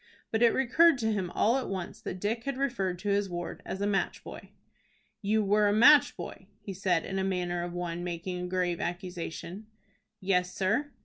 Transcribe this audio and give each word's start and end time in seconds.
But 0.31 0.41
it 0.41 0.49
recurred 0.51 0.97
to 0.97 1.11
him 1.13 1.29
all 1.29 1.57
at 1.57 1.69
once 1.69 2.01
that 2.01 2.19
Dick 2.19 2.45
had 2.45 2.57
referred 2.57 2.97
to 2.97 3.09
his 3.09 3.29
ward 3.29 3.61
as 3.67 3.81
a 3.81 3.85
match 3.85 4.23
boy. 4.23 4.49
"You 5.21 5.43
were 5.43 5.67
a 5.67 5.73
match 5.73 6.17
boy?" 6.17 6.47
he 6.59 6.73
said, 6.73 7.05
in 7.05 7.17
the 7.17 7.23
manner 7.23 7.61
of 7.61 7.73
one 7.73 8.03
making 8.03 8.39
a 8.41 8.47
grave 8.47 8.79
accusation. 8.81 9.67
"Yes, 10.19 10.55
sir." 10.55 10.89